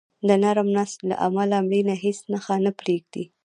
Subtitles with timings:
[0.27, 3.23] د نرم نسج له امله مړینه هیڅ نښه نه پرېږدي.